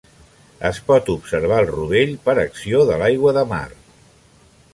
[0.69, 3.65] Es pot observar el rovell per acció de l'aigua de mar.